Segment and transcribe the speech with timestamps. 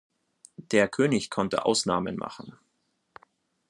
[0.57, 2.57] Der König konnte Ausnahmen machen.